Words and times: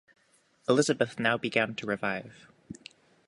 Elizabeth 0.67 1.19
now 1.19 1.37
began 1.37 1.75
to 1.75 1.85
revive. 1.85 2.47